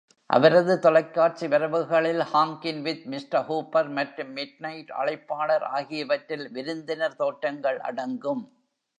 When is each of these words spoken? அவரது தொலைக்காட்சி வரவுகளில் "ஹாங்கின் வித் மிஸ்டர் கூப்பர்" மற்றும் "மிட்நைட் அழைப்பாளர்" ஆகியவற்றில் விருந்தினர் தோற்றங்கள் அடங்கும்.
அவரது 0.29 0.79
தொலைக்காட்சி 0.79 1.47
வரவுகளில் 1.47 2.21
"ஹாங்கின் 2.31 2.81
வித் 2.81 3.03
மிஸ்டர் 3.05 3.45
கூப்பர்" 3.49 3.89
மற்றும் 3.89 4.31
"மிட்நைட் 4.35 4.89
அழைப்பாளர்" 5.01 5.65
ஆகியவற்றில் 5.71 6.51
விருந்தினர் 6.51 7.15
தோற்றங்கள் 7.15 7.79
அடங்கும். 7.81 8.43